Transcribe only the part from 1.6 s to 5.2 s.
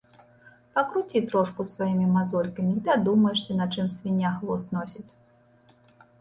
сваімі мазолькамі й дадумаешся, на чым свіння хвост носіць.